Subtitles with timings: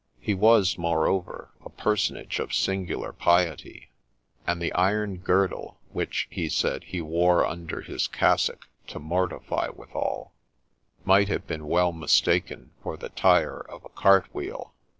[0.19, 3.91] He was, moreover, a personage of singular piety;
[4.47, 10.33] and the iron girdle, which, he said, he wore under his cassock to mortify withal,
[11.05, 14.73] might have been well mistaken for the tire of a cart wheel.